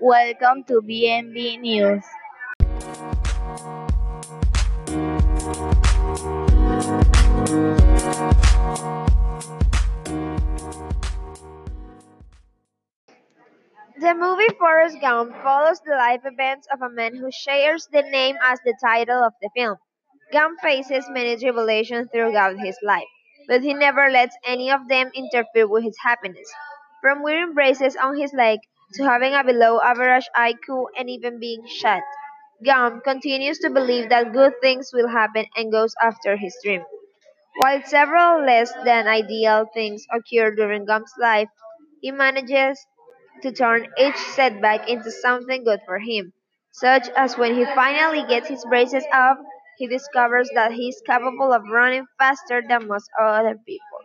Welcome 0.00 0.64
to 0.64 0.82
BNB 0.82 1.60
News. 1.60 2.02
The 13.96 14.14
movie 14.14 14.48
Forrest 14.58 15.00
Gump 15.00 15.32
follows 15.42 15.80
the 15.86 15.94
life 15.94 16.22
events 16.24 16.66
of 16.72 16.82
a 16.82 16.90
man 16.90 17.14
who 17.16 17.30
shares 17.30 17.86
the 17.92 18.02
name 18.02 18.36
as 18.42 18.58
the 18.64 18.74
title 18.82 19.22
of 19.22 19.32
the 19.40 19.50
film. 19.54 19.76
Gump 20.32 20.58
faces 20.60 21.06
many 21.08 21.36
tribulations 21.36 22.08
throughout 22.12 22.58
his 22.58 22.76
life, 22.82 23.08
but 23.46 23.62
he 23.62 23.72
never 23.72 24.10
lets 24.10 24.36
any 24.44 24.70
of 24.72 24.88
them 24.88 25.12
interfere 25.14 25.68
with 25.68 25.84
his 25.84 25.96
happiness. 26.02 26.50
From 27.00 27.22
wearing 27.22 27.54
braces 27.54 27.96
on 27.96 28.16
his 28.16 28.32
leg 28.32 28.58
to 28.92 29.04
having 29.04 29.34
a 29.34 29.42
below 29.44 29.80
average 29.80 30.28
IQ 30.34 30.88
and 30.96 31.08
even 31.10 31.38
being 31.40 31.66
shot, 31.66 32.02
Gump 32.64 33.04
continues 33.04 33.58
to 33.60 33.70
believe 33.70 34.08
that 34.10 34.32
good 34.32 34.54
things 34.60 34.90
will 34.92 35.08
happen 35.08 35.46
and 35.56 35.72
goes 35.72 35.94
after 36.02 36.36
his 36.36 36.56
dream. 36.62 36.84
While 37.56 37.82
several 37.82 38.44
less 38.44 38.72
than 38.84 39.08
ideal 39.08 39.66
things 39.74 40.06
occur 40.12 40.54
during 40.54 40.84
Gump's 40.86 41.14
life, 41.18 41.48
he 42.00 42.10
manages 42.12 42.78
to 43.42 43.50
turn 43.52 43.88
each 43.98 44.16
setback 44.16 44.88
into 44.88 45.10
something 45.10 45.64
good 45.64 45.80
for 45.86 45.98
him, 45.98 46.32
such 46.72 47.08
as 47.16 47.36
when 47.38 47.54
he 47.54 47.64
finally 47.64 48.24
gets 48.28 48.48
his 48.48 48.64
braces 48.66 49.04
off, 49.12 49.38
he 49.78 49.86
discovers 49.88 50.50
that 50.54 50.72
he 50.72 50.88
is 50.90 51.02
capable 51.06 51.52
of 51.52 51.62
running 51.70 52.06
faster 52.18 52.62
than 52.68 52.86
most 52.88 53.10
other 53.20 53.56
people. 53.66 53.98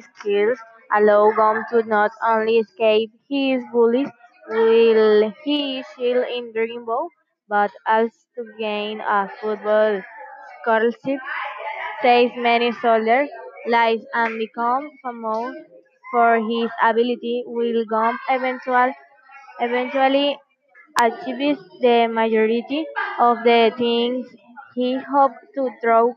Skills 0.00 0.58
allow 0.94 1.30
Gump 1.32 1.68
to 1.70 1.82
not 1.84 2.10
only 2.22 2.58
escape 2.58 3.10
his 3.28 3.62
bullies 3.72 4.08
while 4.48 5.32
he 5.44 5.82
still 5.94 6.22
in 6.22 6.52
Dreamboat, 6.52 7.08
but 7.48 7.70
also 7.86 8.18
to 8.36 8.44
gain 8.58 9.00
a 9.00 9.28
football 9.40 10.02
scholarship, 10.62 11.20
save 12.02 12.36
many 12.36 12.72
soldiers' 12.72 13.30
lives, 13.66 14.04
and 14.14 14.38
become 14.38 14.90
famous 15.04 15.56
for 16.12 16.36
his 16.50 16.70
ability. 16.82 17.44
Will 17.46 17.84
Gump 17.86 18.20
eventual, 18.30 18.92
eventually 19.60 20.38
achieves 21.02 21.60
the 21.82 22.08
majority 22.08 22.86
of 23.20 23.38
the 23.44 23.72
things 23.78 24.26
he 24.74 24.98
hoped 25.12 25.44
to 25.56 25.70
throughout 25.80 26.16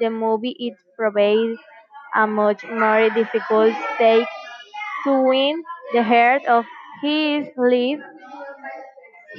the 0.00 0.10
movie, 0.10 0.56
it 0.58 0.74
provides 0.96 1.60
a 2.16 2.26
much 2.26 2.64
more 2.64 3.10
difficult 3.10 3.74
task 3.98 4.28
to 5.04 5.22
win 5.22 5.62
the 5.92 6.02
heart 6.02 6.44
of 6.46 6.64
his 7.02 7.46
live, 7.56 8.00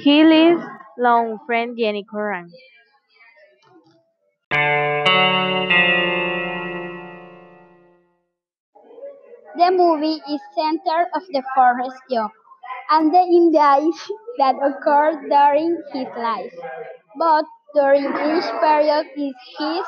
he 0.04 0.24
lives 0.24 0.62
long 0.98 1.38
friend 1.46 1.76
Jenny 1.78 2.04
Curran. 2.08 2.50
The 9.56 9.70
movie 9.72 10.22
is 10.30 10.40
centered 10.54 11.08
of 11.14 11.22
the 11.32 11.42
Forrest 11.54 12.00
Gump 12.08 12.32
and 12.90 13.12
the 13.12 13.22
events 13.22 14.10
that 14.38 14.54
occurred 14.62 15.28
during 15.28 15.82
his 15.92 16.08
life. 16.16 16.54
But 17.18 17.44
during 17.74 18.04
each 18.04 18.48
period 18.60 19.06
is 19.16 19.34
his 19.58 19.86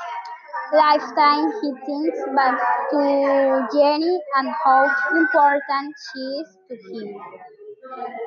lifetime 0.73 1.53
he 1.61 1.73
thinks 1.87 2.19
back 2.37 2.59
to 2.91 3.67
Jenny 3.73 4.19
and 4.37 4.49
how 4.65 4.85
important 5.17 5.95
she 6.13 6.21
is 6.21 6.59
to 6.69 6.75
him. 6.77 7.21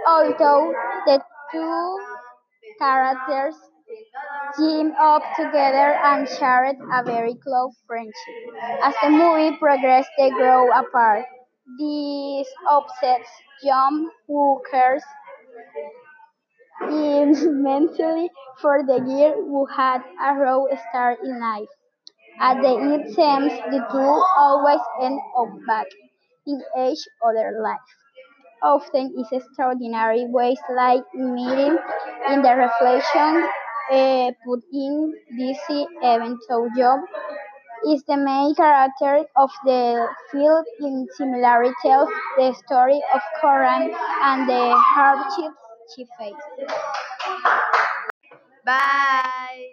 Although 0.08 0.74
the 1.08 1.24
two 1.52 2.00
characters 2.80 3.56
team 4.58 4.94
up 5.00 5.24
together 5.36 5.94
and 6.10 6.28
shared 6.28 6.78
a 6.94 7.04
very 7.04 7.36
close 7.36 7.76
friendship. 7.88 8.40
As 8.84 8.94
the 9.04 9.10
movie 9.10 9.58
progresses, 9.58 10.10
they 10.18 10.30
grow 10.32 10.72
apart. 10.72 11.26
This 11.80 12.48
upsets 12.70 13.30
John, 13.64 14.10
who 14.28 14.62
cares 14.72 15.04
immensely 16.82 18.30
for 18.62 18.84
the 18.84 19.00
girl 19.00 19.34
who 19.44 19.66
had 19.66 20.04
a 20.22 20.36
raw 20.36 20.66
start 20.90 21.18
in 21.24 21.40
life. 21.40 21.68
At 22.40 22.62
the 22.62 22.70
end, 22.70 23.06
seems 23.14 23.54
the 23.72 23.86
two 23.92 24.14
always 24.38 24.82
end 25.02 25.20
up 25.38 25.50
back 25.68 25.88
in 26.46 26.62
each 26.80 27.08
other's 27.26 27.56
life. 27.62 27.90
Often 28.62 29.16
is 29.20 29.28
extraordinary 29.32 30.26
ways 30.28 30.60
like 30.70 31.04
meeting 31.14 31.78
in 32.30 32.42
the 32.42 32.56
reflection 32.56 33.48
uh, 33.92 34.32
put 34.46 34.64
in 34.72 35.14
this 35.38 35.60
event 35.70 36.40
so 36.48 36.70
Job 36.78 37.02
is 37.88 38.04
the 38.08 38.18
main 38.18 38.56
character 38.56 39.26
of 39.36 39.52
the 39.66 40.08
film 40.32 40.64
in 40.80 41.08
similarly 41.18 41.74
tells 41.82 42.10
the 42.38 42.54
story 42.66 43.02
of 43.14 43.22
Curran 43.42 43.94
and 44.24 44.48
the 44.48 44.74
hardships 44.76 45.58
she 45.96 46.08
faced. 46.18 46.72
Bye! 48.66 49.73